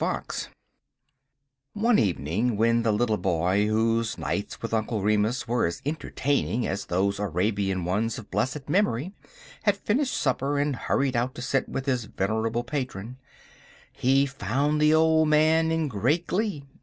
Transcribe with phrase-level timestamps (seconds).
[0.01, 0.49] FOX
[1.75, 6.85] ONE evening when the little boy, whose nights with Uncle Remus were as entertaining as
[6.87, 9.13] those Arabian ones of blessed memory,
[9.61, 13.19] had finished supper and hurried out to sit with his venerable patron,
[13.93, 16.65] he found the old man in great glee.